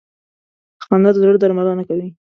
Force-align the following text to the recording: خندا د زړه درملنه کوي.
خندا 0.83 1.09
د 1.13 1.17
زړه 1.23 1.37
درملنه 1.41 1.83
کوي. 1.89 2.07